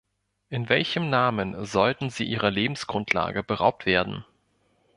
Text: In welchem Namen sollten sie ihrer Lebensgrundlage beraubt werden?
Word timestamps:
In 0.49 0.67
welchem 0.67 1.11
Namen 1.11 1.63
sollten 1.63 2.09
sie 2.09 2.23
ihrer 2.25 2.49
Lebensgrundlage 2.49 3.43
beraubt 3.43 3.85
werden? 3.85 4.25